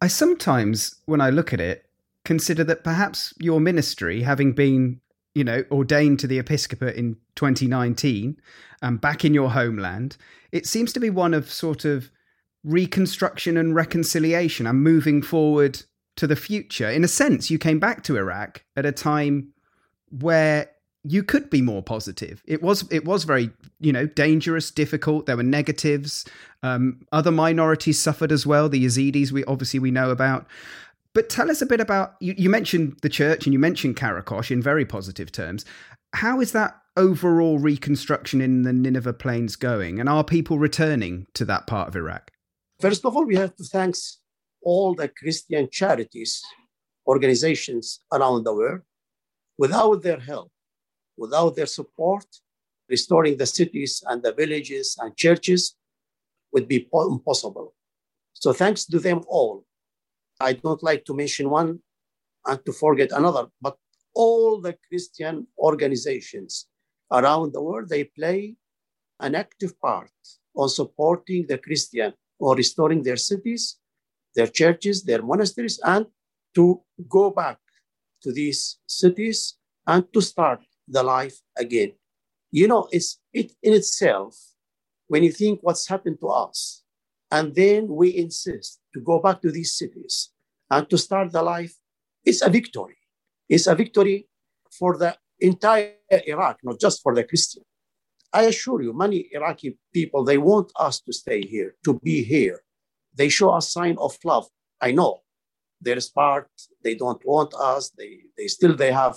I 0.00 0.08
sometimes, 0.08 0.96
when 1.04 1.20
I 1.20 1.30
look 1.30 1.52
at 1.52 1.60
it, 1.60 1.86
consider 2.24 2.64
that 2.64 2.84
perhaps 2.84 3.34
your 3.38 3.60
ministry, 3.60 4.22
having 4.22 4.52
been, 4.52 5.00
you 5.34 5.44
know, 5.44 5.64
ordained 5.70 6.20
to 6.20 6.26
the 6.26 6.38
episcopate 6.38 6.96
in 6.96 7.16
2019 7.36 8.36
and 8.82 9.00
back 9.00 9.24
in 9.24 9.32
your 9.32 9.50
homeland, 9.50 10.16
it 10.50 10.66
seems 10.66 10.92
to 10.92 11.00
be 11.00 11.10
one 11.10 11.34
of 11.34 11.50
sort 11.50 11.84
of 11.84 12.10
reconstruction 12.64 13.56
and 13.56 13.74
reconciliation 13.74 14.66
and 14.66 14.82
moving 14.82 15.22
forward 15.22 15.82
to 16.16 16.26
the 16.26 16.36
future. 16.36 16.90
In 16.90 17.04
a 17.04 17.08
sense, 17.08 17.50
you 17.50 17.58
came 17.58 17.78
back 17.78 18.02
to 18.04 18.16
Iraq 18.16 18.64
at 18.76 18.86
a 18.86 18.92
time 18.92 19.52
where 20.10 20.68
you 21.04 21.22
could 21.22 21.50
be 21.50 21.62
more 21.62 21.82
positive. 21.82 22.42
It 22.46 22.62
was 22.62 22.86
it 22.92 23.04
was 23.04 23.24
very 23.24 23.50
you 23.80 23.92
know 23.92 24.06
dangerous, 24.06 24.70
difficult. 24.70 25.26
There 25.26 25.36
were 25.36 25.42
negatives. 25.42 26.24
Um, 26.62 27.00
other 27.10 27.32
minorities 27.32 27.98
suffered 27.98 28.30
as 28.30 28.46
well. 28.46 28.68
The 28.68 28.84
Yazidis, 28.84 29.32
we 29.32 29.44
obviously 29.44 29.80
we 29.80 29.90
know 29.90 30.10
about. 30.10 30.46
But 31.14 31.28
tell 31.28 31.50
us 31.50 31.60
a 31.60 31.66
bit 31.66 31.80
about 31.80 32.14
you, 32.20 32.34
you 32.36 32.48
mentioned 32.48 32.98
the 33.02 33.08
church 33.08 33.46
and 33.46 33.52
you 33.52 33.58
mentioned 33.58 33.96
Qaraqosh 33.96 34.50
in 34.50 34.62
very 34.62 34.84
positive 34.84 35.30
terms. 35.30 35.64
How 36.14 36.40
is 36.40 36.52
that 36.52 36.78
overall 36.96 37.58
reconstruction 37.58 38.40
in 38.40 38.62
the 38.62 38.72
Nineveh 38.72 39.12
Plains 39.14 39.56
going, 39.56 39.98
and 39.98 40.08
are 40.08 40.24
people 40.24 40.58
returning 40.58 41.26
to 41.34 41.44
that 41.46 41.66
part 41.66 41.88
of 41.88 41.96
Iraq? 41.96 42.30
First 42.80 43.04
of 43.04 43.16
all, 43.16 43.24
we 43.24 43.36
have 43.36 43.54
to 43.56 43.64
thank 43.64 43.96
all 44.62 44.94
the 44.94 45.08
Christian 45.08 45.68
charities, 45.70 46.42
organizations 47.06 48.00
around 48.12 48.44
the 48.44 48.54
world. 48.54 48.80
Without 49.58 50.02
their 50.02 50.18
help, 50.18 50.50
without 51.16 51.56
their 51.56 51.66
support, 51.66 52.24
restoring 52.88 53.36
the 53.36 53.46
cities 53.46 54.02
and 54.06 54.22
the 54.22 54.32
villages 54.32 54.96
and 55.00 55.16
churches 55.16 55.76
would 56.52 56.68
be 56.68 56.88
impossible. 56.92 57.74
So 58.32 58.52
thanks 58.52 58.84
to 58.86 58.98
them 58.98 59.22
all. 59.28 59.64
I 60.42 60.54
don't 60.54 60.82
like 60.82 61.04
to 61.06 61.14
mention 61.14 61.48
one 61.48 61.80
and 62.46 62.58
to 62.66 62.72
forget 62.72 63.10
another, 63.12 63.46
but 63.60 63.76
all 64.14 64.60
the 64.60 64.76
Christian 64.88 65.46
organizations 65.58 66.66
around 67.10 67.52
the 67.52 67.62
world, 67.62 67.88
they 67.88 68.04
play 68.04 68.56
an 69.20 69.34
active 69.34 69.78
part 69.80 70.10
on 70.54 70.68
supporting 70.68 71.46
the 71.46 71.58
Christian 71.58 72.12
or 72.38 72.56
restoring 72.56 73.02
their 73.02 73.16
cities, 73.16 73.78
their 74.34 74.48
churches, 74.48 75.04
their 75.04 75.22
monasteries, 75.22 75.80
and 75.84 76.06
to 76.54 76.82
go 77.08 77.30
back 77.30 77.58
to 78.22 78.32
these 78.32 78.78
cities 78.86 79.56
and 79.86 80.12
to 80.12 80.20
start 80.20 80.60
the 80.88 81.02
life 81.02 81.40
again. 81.56 81.92
You 82.50 82.68
know, 82.68 82.88
it's 82.92 83.18
it 83.32 83.52
in 83.62 83.72
itself, 83.72 84.36
when 85.06 85.22
you 85.22 85.32
think 85.32 85.60
what's 85.62 85.88
happened 85.88 86.18
to 86.20 86.28
us, 86.28 86.82
and 87.30 87.54
then 87.54 87.88
we 87.88 88.16
insist 88.16 88.80
to 88.94 89.00
go 89.00 89.20
back 89.20 89.40
to 89.42 89.50
these 89.50 89.74
cities 89.74 90.30
and 90.70 90.88
to 90.90 90.98
start 90.98 91.32
the 91.32 91.42
life, 91.42 91.74
it's 92.24 92.42
a 92.42 92.50
victory. 92.50 92.96
It's 93.48 93.66
a 93.66 93.74
victory 93.74 94.28
for 94.78 94.96
the 94.96 95.16
entire 95.40 95.94
Iraq, 96.10 96.58
not 96.62 96.80
just 96.80 97.02
for 97.02 97.14
the 97.14 97.24
Christian. 97.24 97.62
I 98.32 98.44
assure 98.44 98.80
you, 98.82 98.92
many 98.94 99.28
Iraqi 99.32 99.78
people, 99.92 100.24
they 100.24 100.38
want 100.38 100.72
us 100.76 101.00
to 101.00 101.12
stay 101.12 101.42
here, 101.42 101.74
to 101.84 101.98
be 102.00 102.22
here. 102.22 102.62
They 103.14 103.28
show 103.28 103.54
a 103.54 103.60
sign 103.60 103.96
of 103.98 104.16
love. 104.24 104.46
I 104.80 104.92
know 104.92 105.20
there 105.80 105.98
is 105.98 106.08
part 106.08 106.48
they 106.82 106.94
don't 106.94 107.20
want 107.26 107.52
us. 107.54 107.90
They, 107.90 108.20
they 108.38 108.46
still 108.46 108.74
they 108.74 108.92
have, 108.92 109.16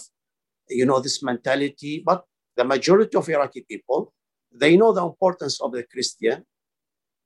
you 0.68 0.86
know, 0.86 1.00
this 1.00 1.24
mentality. 1.24 2.04
But 2.06 2.24
the 2.58 2.66
majority 2.66 3.16
of 3.16 3.30
Iraqi 3.30 3.66
people, 3.70 4.14
they 4.52 4.76
know 4.76 4.92
the 4.92 5.06
importance 5.06 5.62
of 5.62 5.72
the 5.72 5.84
Christian. 5.84 6.44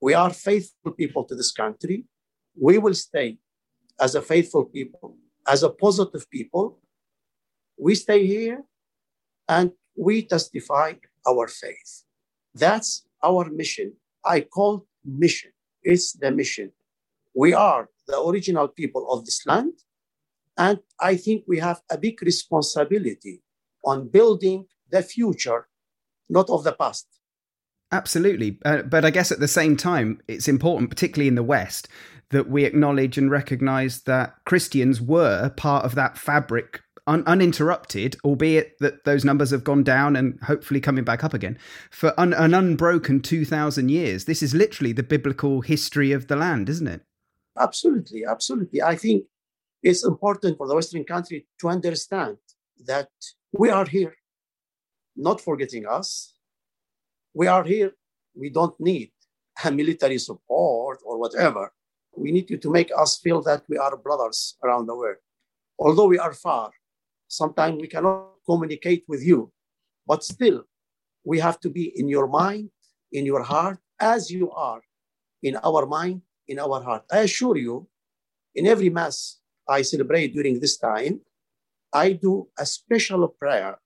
We 0.00 0.14
are 0.14 0.30
faithful 0.30 0.92
people 0.92 1.24
to 1.24 1.34
this 1.34 1.52
country. 1.52 2.04
We 2.60 2.76
will 2.76 2.94
stay 2.94 3.38
as 3.98 4.14
a 4.14 4.20
faithful 4.20 4.66
people, 4.66 5.16
as 5.48 5.62
a 5.62 5.70
positive 5.70 6.30
people. 6.30 6.78
We 7.78 7.94
stay 7.94 8.26
here 8.26 8.62
and 9.48 9.72
we 9.96 10.22
testify 10.26 10.92
our 11.26 11.48
faith. 11.48 12.04
That's 12.54 13.06
our 13.24 13.48
mission. 13.48 13.94
I 14.22 14.42
call 14.42 14.86
mission. 15.04 15.52
It's 15.82 16.12
the 16.12 16.30
mission. 16.30 16.72
We 17.34 17.54
are 17.54 17.88
the 18.06 18.20
original 18.20 18.68
people 18.68 19.10
of 19.10 19.24
this 19.24 19.46
land. 19.46 19.72
And 20.58 20.80
I 21.00 21.16
think 21.16 21.44
we 21.46 21.58
have 21.60 21.80
a 21.90 21.96
big 21.96 22.20
responsibility 22.20 23.40
on 23.86 24.08
building 24.08 24.66
the 24.90 25.02
future, 25.02 25.68
not 26.28 26.50
of 26.50 26.64
the 26.64 26.72
past. 26.72 27.06
Absolutely. 27.92 28.58
Uh, 28.64 28.82
but 28.82 29.04
I 29.04 29.10
guess 29.10 29.32
at 29.32 29.40
the 29.40 29.48
same 29.48 29.76
time, 29.76 30.20
it's 30.28 30.48
important, 30.48 30.90
particularly 30.90 31.28
in 31.28 31.34
the 31.34 31.42
West, 31.42 31.88
that 32.30 32.48
we 32.48 32.64
acknowledge 32.64 33.18
and 33.18 33.30
recognize 33.30 34.02
that 34.02 34.34
Christians 34.44 35.00
were 35.00 35.50
part 35.50 35.84
of 35.84 35.96
that 35.96 36.16
fabric 36.16 36.82
un- 37.06 37.24
uninterrupted, 37.26 38.16
albeit 38.24 38.78
that 38.78 39.04
those 39.04 39.24
numbers 39.24 39.50
have 39.50 39.64
gone 39.64 39.82
down 39.82 40.16
and 40.16 40.38
hopefully 40.42 40.80
coming 40.80 41.04
back 41.04 41.24
up 41.24 41.34
again, 41.34 41.58
for 41.90 42.18
un- 42.18 42.32
an 42.34 42.54
unbroken 42.54 43.20
2,000 43.20 43.88
years. 43.88 44.24
This 44.24 44.42
is 44.42 44.54
literally 44.54 44.92
the 44.92 45.02
biblical 45.02 45.60
history 45.60 46.12
of 46.12 46.28
the 46.28 46.36
land, 46.36 46.68
isn't 46.68 46.86
it? 46.86 47.02
Absolutely, 47.58 48.24
absolutely. 48.24 48.80
I 48.80 48.94
think 48.94 49.24
it's 49.82 50.04
important 50.04 50.56
for 50.56 50.68
the 50.68 50.74
Western 50.74 51.04
country 51.04 51.46
to 51.60 51.68
understand 51.68 52.36
that 52.86 53.08
we 53.52 53.70
are 53.70 53.86
here, 53.86 54.14
not 55.16 55.40
forgetting 55.40 55.86
us. 55.86 56.34
We 57.34 57.46
are 57.46 57.64
here. 57.64 57.92
We 58.34 58.50
don't 58.50 58.78
need 58.80 59.12
a 59.64 59.70
military 59.70 60.18
support 60.18 61.00
or 61.04 61.18
whatever. 61.18 61.72
We 62.16 62.32
need 62.32 62.50
you 62.50 62.58
to 62.58 62.70
make 62.70 62.90
us 62.96 63.18
feel 63.18 63.42
that 63.42 63.62
we 63.68 63.76
are 63.76 63.96
brothers 63.96 64.56
around 64.64 64.86
the 64.86 64.96
world. 64.96 65.18
Although 65.78 66.06
we 66.06 66.18
are 66.18 66.32
far, 66.32 66.70
sometimes 67.28 67.80
we 67.80 67.88
cannot 67.88 68.34
communicate 68.44 69.04
with 69.06 69.24
you, 69.24 69.52
but 70.06 70.24
still, 70.24 70.64
we 71.24 71.38
have 71.38 71.60
to 71.60 71.70
be 71.70 71.92
in 71.98 72.08
your 72.08 72.26
mind, 72.26 72.70
in 73.12 73.24
your 73.24 73.42
heart, 73.42 73.78
as 74.00 74.30
you 74.30 74.50
are 74.50 74.80
in 75.42 75.56
our 75.62 75.86
mind, 75.86 76.22
in 76.48 76.58
our 76.58 76.82
heart. 76.82 77.04
I 77.10 77.20
assure 77.20 77.56
you, 77.56 77.88
in 78.54 78.66
every 78.66 78.90
Mass 78.90 79.38
I 79.68 79.82
celebrate 79.82 80.34
during 80.34 80.58
this 80.58 80.76
time, 80.76 81.20
I 81.92 82.12
do 82.12 82.48
a 82.58 82.66
special 82.66 83.28
prayer 83.28 83.78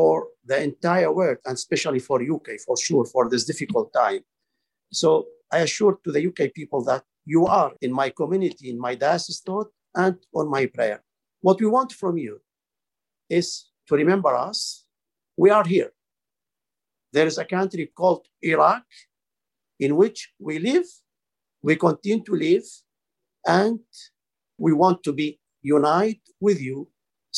for 0.00 0.16
the 0.50 0.58
entire 0.70 1.12
world 1.18 1.38
and 1.46 1.54
especially 1.62 2.02
for 2.08 2.16
UK 2.36 2.48
for 2.66 2.76
sure 2.86 3.04
for 3.14 3.22
this 3.28 3.44
difficult 3.50 3.88
time. 4.04 4.22
So 5.00 5.10
I 5.54 5.58
assure 5.66 5.94
to 6.04 6.10
the 6.14 6.22
UK 6.28 6.40
people 6.60 6.82
that 6.90 7.02
you 7.34 7.42
are 7.60 7.72
in 7.86 7.92
my 7.92 8.08
community, 8.20 8.66
in 8.72 8.78
my 8.86 8.94
diocese 9.04 9.40
thought, 9.46 9.68
and 10.04 10.16
on 10.40 10.46
my 10.56 10.64
prayer. 10.76 10.98
What 11.46 11.60
we 11.62 11.68
want 11.76 11.90
from 11.92 12.14
you 12.24 12.34
is 13.28 13.48
to 13.88 13.92
remember 14.02 14.32
us. 14.48 14.60
We 15.44 15.50
are 15.58 15.66
here. 15.76 15.92
there 17.16 17.28
is 17.32 17.38
a 17.38 17.50
country 17.56 17.84
called 18.00 18.24
Iraq 18.54 18.84
in 19.84 19.90
which 20.00 20.18
we 20.46 20.54
live, 20.70 20.88
we 21.68 21.74
continue 21.86 22.22
to 22.28 22.34
live, 22.46 22.66
and 23.60 23.80
we 24.64 24.72
want 24.82 24.98
to 25.06 25.12
be 25.20 25.28
united 25.78 26.24
with 26.46 26.58
you 26.68 26.78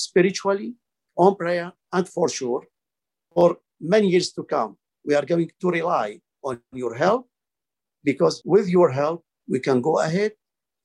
spiritually, 0.07 0.71
on 1.25 1.33
prayer, 1.43 1.69
and 1.93 2.09
for 2.09 2.29
sure, 2.29 2.65
for 3.35 3.59
many 3.81 4.09
years 4.09 4.33
to 4.33 4.45
come. 4.45 4.77
We 5.05 5.15
are 5.15 5.25
going 5.25 5.51
to 5.61 5.71
rely 5.71 6.21
on 6.43 6.61
your 6.73 6.95
help 6.95 7.29
because 8.05 8.43
with 8.45 8.69
your 8.69 8.91
help, 8.91 9.25
we 9.49 9.61
can 9.61 9.81
go 9.81 9.99
ahead 9.99 10.33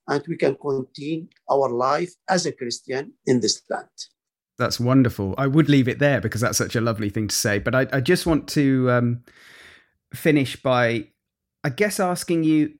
and 0.08 0.24
we 0.28 0.38
can 0.38 0.56
continue 0.56 1.28
our 1.50 1.70
life 1.70 2.14
as 2.30 2.46
a 2.46 2.52
Christian 2.52 3.14
in 3.26 3.40
this 3.40 3.62
land. 3.70 3.88
That's 4.58 4.80
wonderful. 4.80 5.36
I 5.38 5.48
would 5.48 5.70
leave 5.70 5.88
it 5.88 6.00
there 6.00 6.20
because 6.20 6.42
that's 6.42 6.58
such 6.58 6.76
a 6.76 6.82
lovely 6.82 7.10
thing 7.10 7.28
to 7.28 7.36
say. 7.36 7.60
But 7.60 7.76
I, 7.76 7.88
I 7.94 8.02
just 8.02 8.26
want 8.26 8.48
to 8.50 8.90
um, 8.90 9.24
finish 10.14 10.56
by, 10.56 11.10
I 11.64 11.70
guess, 11.70 12.00
asking 12.00 12.44
you. 12.44 12.74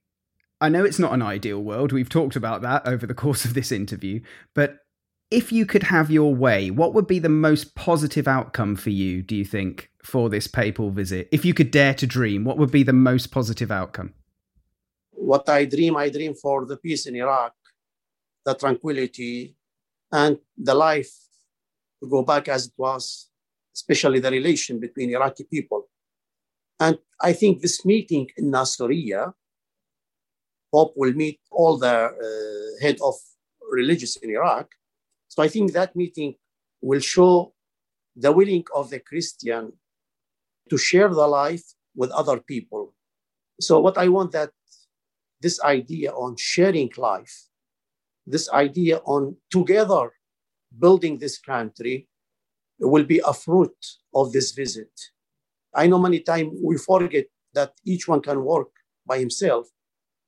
I 0.60 0.70
know 0.70 0.84
it's 0.84 0.98
not 0.98 1.14
an 1.14 1.22
ideal 1.22 1.62
world. 1.62 1.92
We've 1.92 2.10
talked 2.10 2.36
about 2.36 2.64
that 2.64 2.88
over 2.88 3.06
the 3.06 3.14
course 3.14 3.46
of 3.46 3.54
this 3.54 3.72
interview. 3.72 4.22
But 4.56 4.80
if 5.30 5.52
you 5.52 5.66
could 5.66 5.84
have 5.84 6.10
your 6.10 6.34
way, 6.34 6.72
what 6.72 6.94
would 6.94 7.08
be 7.08 7.20
the 7.20 7.30
most 7.30 7.76
positive 7.76 8.28
outcome 8.28 8.76
for 8.76 8.90
you, 8.92 9.22
do 9.22 9.36
you 9.36 9.44
think, 9.44 9.90
for 10.02 10.30
this 10.30 10.48
papal 10.48 10.90
visit? 10.90 11.28
If 11.32 11.44
you 11.44 11.54
could 11.54 11.72
dare 11.72 11.94
to 11.96 12.08
dream, 12.08 12.46
what 12.46 12.58
would 12.58 12.72
be 12.72 12.84
the 12.84 12.94
most 12.94 13.32
positive 13.32 13.72
outcome? 13.72 14.14
What 15.12 15.50
I 15.50 15.66
dream, 15.66 15.98
I 15.98 16.10
dream 16.10 16.34
for 16.34 16.66
the 16.66 16.78
peace 16.78 17.08
in 17.08 17.16
Iraq, 17.16 17.54
the 18.46 18.56
tranquility, 18.56 19.56
and 20.12 20.38
the 20.58 20.74
life 20.74 21.12
to 22.02 22.10
go 22.10 22.22
back 22.22 22.48
as 22.48 22.68
it 22.68 22.74
was, 22.78 23.30
especially 23.76 24.20
the 24.20 24.32
relation 24.32 24.80
between 24.80 25.10
Iraqi 25.10 25.44
people. 25.44 25.90
And 26.80 26.98
I 27.20 27.34
think 27.34 27.62
this 27.62 27.84
meeting 27.86 28.30
in 28.38 28.52
Nasiriyah, 28.52 29.34
Pope 30.74 30.94
will 30.96 31.14
meet 31.14 31.40
all 31.52 31.78
the 31.78 31.88
uh, 31.88 32.84
head 32.84 32.98
of 33.02 33.16
religious 33.72 34.16
in 34.18 34.30
Iraq. 34.30 34.70
So 35.38 35.44
I 35.44 35.50
think 35.50 35.74
that 35.74 35.96
meeting 35.96 36.34
will 36.82 37.00
show 37.00 37.54
the 38.16 38.32
willing 38.32 38.64
of 38.74 38.90
the 38.90 39.00
Christian 39.00 39.74
to 40.72 40.78
share 40.80 41.10
the 41.10 41.28
life 41.28 41.64
with 41.96 42.10
other 42.10 42.40
people. 42.40 42.96
So 43.62 43.80
what 43.80 44.00
I 44.00 44.08
want 44.08 44.32
that 44.32 44.50
this 45.40 45.62
idea 45.62 46.10
on 46.12 46.38
sharing 46.40 46.90
life, 46.98 47.50
this 48.26 48.50
idea 48.50 48.98
on 49.06 49.36
together 49.52 50.10
building 50.80 51.20
this 51.20 51.38
country 51.38 52.08
will 52.80 53.04
be 53.04 53.22
a 53.24 53.32
fruit 53.32 53.78
of 54.16 54.32
this 54.32 54.54
visit. 54.54 54.90
I 55.76 55.86
know 55.86 56.00
many 56.00 56.22
times 56.22 56.58
we 56.64 56.80
forget 56.80 57.26
that 57.54 57.74
each 57.86 58.08
one 58.08 58.22
can 58.22 58.44
work 58.44 58.70
by 59.06 59.20
himself, 59.20 59.68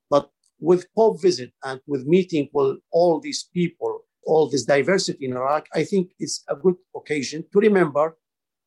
but 0.08 0.30
with 0.60 0.86
Pope 0.96 1.20
visit 1.20 1.52
and 1.64 1.82
with 1.88 2.06
meeting 2.06 2.48
with 2.54 2.78
all 2.92 3.20
these 3.20 3.50
people, 3.52 3.99
all 4.30 4.48
this 4.48 4.64
diversity 4.64 5.26
in 5.26 5.34
Iraq, 5.34 5.68
I 5.74 5.84
think 5.84 6.12
it's 6.20 6.44
a 6.48 6.56
good 6.56 6.76
occasion 6.96 7.44
to 7.52 7.60
remember 7.60 8.18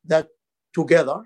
that 0.05 0.27
together 0.75 1.19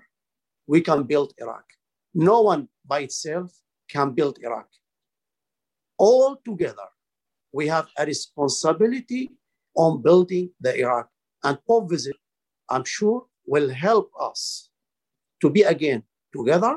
we 0.67 0.79
can 0.81 1.03
build 1.03 1.33
Iraq. 1.39 1.65
No 2.13 2.41
one 2.41 2.69
by 2.85 2.99
itself 3.07 3.49
can 3.89 4.11
build 4.11 4.37
Iraq. 4.41 4.69
All 5.97 6.37
together, 6.45 6.89
we 7.51 7.67
have 7.67 7.87
a 7.97 8.05
responsibility 8.05 9.31
on 9.75 10.01
building 10.03 10.51
the 10.59 10.73
Iraq. 10.77 11.09
And 11.43 11.57
Pope 11.67 11.89
visit, 11.89 12.15
I'm 12.69 12.85
sure, 12.85 13.25
will 13.45 13.69
help 13.69 14.11
us 14.29 14.69
to 15.41 15.49
be 15.49 15.63
again 15.63 16.03
together 16.35 16.75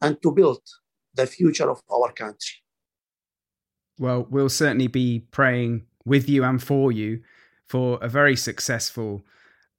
and 0.00 0.20
to 0.22 0.30
build 0.30 0.62
the 1.14 1.26
future 1.26 1.68
of 1.70 1.82
our 1.90 2.12
country. 2.12 2.56
Well, 3.98 4.26
we'll 4.30 4.48
certainly 4.48 4.88
be 4.88 5.24
praying 5.30 5.86
with 6.04 6.28
you 6.28 6.44
and 6.44 6.62
for 6.62 6.92
you 6.92 7.20
for 7.66 7.98
a 8.02 8.08
very 8.08 8.36
successful 8.36 9.24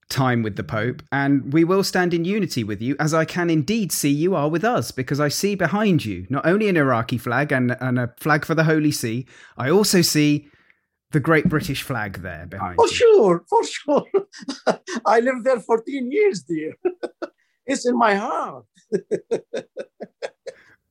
time 0.09 0.43
with 0.43 0.55
the 0.55 0.63
Pope, 0.63 1.01
and 1.11 1.53
we 1.53 1.63
will 1.63 1.83
stand 1.83 2.13
in 2.13 2.25
unity 2.25 2.63
with 2.63 2.81
you, 2.81 2.95
as 2.99 3.13
I 3.13 3.25
can 3.25 3.49
indeed 3.49 3.91
see 3.91 4.09
you 4.09 4.35
are 4.35 4.49
with 4.49 4.63
us, 4.63 4.91
because 4.91 5.19
I 5.19 5.29
see 5.29 5.55
behind 5.55 6.05
you 6.05 6.27
not 6.29 6.45
only 6.45 6.69
an 6.69 6.77
Iraqi 6.77 7.17
flag 7.17 7.51
and, 7.51 7.75
and 7.79 7.97
a 7.97 8.13
flag 8.17 8.45
for 8.45 8.55
the 8.55 8.63
Holy 8.63 8.91
See, 8.91 9.25
I 9.57 9.69
also 9.69 10.01
see 10.01 10.47
the 11.11 11.19
great 11.19 11.49
British 11.49 11.81
flag 11.81 12.21
there 12.21 12.45
behind 12.45 12.75
For 12.75 12.87
you. 12.87 12.93
sure, 12.93 13.43
for 13.49 13.63
sure. 13.63 14.05
I 15.05 15.19
lived 15.21 15.43
there 15.43 15.59
14 15.59 16.11
years, 16.11 16.43
dear. 16.43 16.73
it's 17.65 17.87
in 17.87 17.97
my 17.97 18.15
heart. 18.15 18.65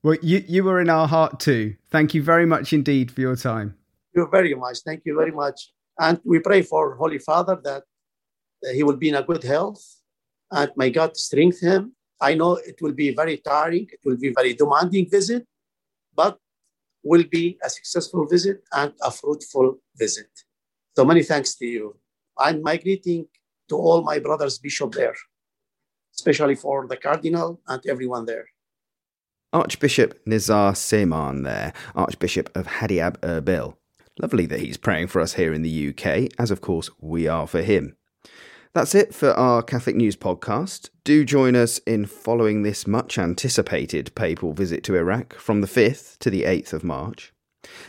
well, 0.03 0.17
you, 0.23 0.45
you 0.49 0.65
were 0.65 0.81
in 0.81 0.91
our 0.91 1.07
heart 1.07 1.41
too. 1.41 1.75
Thank 1.91 2.15
you 2.15 2.23
very 2.23 2.47
much 2.47 2.73
indeed 2.73 3.11
for 3.11 3.21
your 3.21 3.37
time. 3.37 3.77
Thank 4.15 4.27
you 4.27 4.31
very 4.31 4.55
much. 4.55 4.79
Thank 4.85 5.03
you 5.05 5.17
very 5.17 5.33
much. 5.33 5.73
And 5.99 6.21
we 6.25 6.39
pray 6.39 6.63
for 6.63 6.95
Holy 6.95 7.19
Father 7.19 7.59
that 7.65 7.83
he 8.73 8.85
will 8.85 8.97
be 8.97 9.09
in 9.09 9.17
a 9.17 9.23
good 9.25 9.43
health 9.43 9.83
and 10.53 10.71
may 10.77 10.91
God 10.91 11.17
strengthen 11.17 11.69
him. 11.69 11.93
I 12.21 12.35
know 12.35 12.55
it 12.55 12.81
will 12.81 12.93
be 12.93 13.13
very 13.13 13.39
tiring, 13.39 13.89
it 13.93 13.99
will 14.05 14.17
be 14.17 14.33
very 14.33 14.55
demanding 14.55 15.11
visit, 15.11 15.45
but 16.15 16.39
will 17.03 17.25
be 17.29 17.59
a 17.63 17.69
successful 17.69 18.27
visit 18.27 18.63
and 18.73 18.93
a 19.03 19.11
fruitful 19.11 19.79
visit. 19.97 20.31
So 20.97 21.05
many 21.05 21.25
thanks 21.25 21.57
to 21.57 21.67
you. 21.67 21.97
And 22.39 22.63
my 22.63 22.77
greeting 22.77 23.27
to 23.69 23.77
all 23.77 24.03
my 24.03 24.21
brothers 24.21 24.59
bishop 24.59 24.93
there, 24.93 25.17
especially 26.15 26.55
for 26.55 26.87
the 26.87 26.97
cardinal 26.97 27.61
and 27.67 27.83
everyone 27.89 28.27
there. 28.27 28.47
Archbishop 29.53 30.25
Nizar 30.25 30.73
Semaan 30.75 31.43
there, 31.43 31.73
Archbishop 31.97 32.57
of 32.57 32.67
Hadiab 32.67 33.19
Erbil. 33.19 33.75
Lovely 34.21 34.47
that 34.47 34.61
he's 34.61 34.77
praying 34.77 35.09
for 35.09 35.21
us 35.21 35.35
here 35.35 35.53
in 35.53 35.63
the 35.63 35.89
UK, 35.89 36.31
as 36.39 36.51
of 36.51 36.61
course 36.61 36.89
we 37.01 37.27
are 37.27 37.47
for 37.47 37.63
him. 37.63 37.97
That's 38.73 38.95
it 38.95 39.15
for 39.15 39.31
our 39.33 39.63
Catholic 39.63 39.97
News 39.97 40.17
podcast. 40.17 40.91
Do 41.05 41.25
join 41.25 41.55
us 41.55 41.79
in 41.79 42.07
following 42.07 42.63
this 42.63 42.87
much 42.87 43.19
anticipated 43.19 44.15
papal 44.15 44.53
visit 44.53 44.83
to 44.85 44.97
Iraq 44.97 45.35
from 45.35 45.61
the 45.61 45.67
5th 45.67 46.19
to 46.19 46.31
the 46.31 46.43
8th 46.43 46.73
of 46.73 46.85
March. 46.85 47.33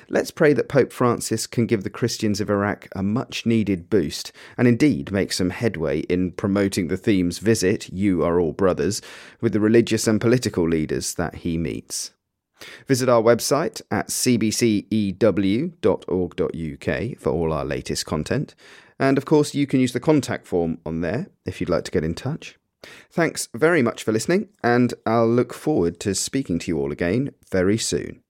Let's 0.09 0.31
pray 0.31 0.53
that 0.53 0.69
Pope 0.69 0.91
Francis 0.91 1.47
can 1.47 1.65
give 1.65 1.83
the 1.83 1.89
Christians 1.89 2.41
of 2.41 2.49
Iraq 2.49 2.87
a 2.95 3.03
much 3.03 3.45
needed 3.45 3.89
boost 3.89 4.31
and 4.57 4.67
indeed 4.67 5.11
make 5.11 5.33
some 5.33 5.49
headway 5.49 5.99
in 6.01 6.31
promoting 6.31 6.87
the 6.87 6.97
theme's 6.97 7.39
visit, 7.39 7.89
You 7.89 8.23
Are 8.23 8.39
All 8.39 8.53
Brothers, 8.53 9.01
with 9.41 9.53
the 9.53 9.59
religious 9.59 10.07
and 10.07 10.19
political 10.19 10.67
leaders 10.67 11.15
that 11.15 11.35
he 11.35 11.57
meets. 11.57 12.11
Visit 12.87 13.09
our 13.09 13.21
website 13.21 13.81
at 13.91 14.07
cbcew.org.uk 14.07 14.49
for 17.19 17.29
all 17.29 17.53
our 17.53 17.65
latest 17.65 18.05
content. 18.05 18.55
And 18.99 19.17
of 19.17 19.25
course, 19.25 19.53
you 19.53 19.67
can 19.67 19.79
use 19.79 19.93
the 19.93 19.99
contact 19.99 20.47
form 20.47 20.79
on 20.85 21.01
there 21.01 21.27
if 21.45 21.59
you'd 21.59 21.69
like 21.69 21.83
to 21.85 21.91
get 21.91 22.03
in 22.03 22.15
touch. 22.15 22.57
Thanks 23.11 23.49
very 23.53 23.81
much 23.81 24.03
for 24.03 24.11
listening, 24.11 24.49
and 24.63 24.93
I'll 25.05 25.27
look 25.27 25.53
forward 25.53 25.99
to 26.01 26.13
speaking 26.13 26.59
to 26.59 26.71
you 26.71 26.79
all 26.79 26.91
again 26.91 27.31
very 27.49 27.77
soon. 27.77 28.21